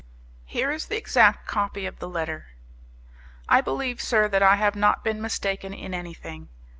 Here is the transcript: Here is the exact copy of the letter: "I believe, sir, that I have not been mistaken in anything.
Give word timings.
Here 0.47 0.71
is 0.71 0.87
the 0.87 0.97
exact 0.97 1.45
copy 1.45 1.85
of 1.85 1.99
the 1.99 2.09
letter: 2.09 2.47
"I 3.47 3.61
believe, 3.61 4.01
sir, 4.01 4.27
that 4.29 4.41
I 4.41 4.55
have 4.55 4.75
not 4.75 5.03
been 5.03 5.21
mistaken 5.21 5.75
in 5.75 5.93
anything. 5.93 6.49